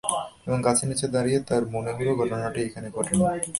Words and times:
এবং 0.47 0.59
গাছের 0.61 0.87
নিচে 0.89 1.05
দাঁড়িয়ে 1.07 1.39
তাঁর 1.49 1.63
মনে 1.69 1.91
হলো, 1.97 2.11
ঘটনাটি 2.15 2.59
এখানে 2.67 2.87
ঘটে 2.97 3.13
নি। 3.17 3.23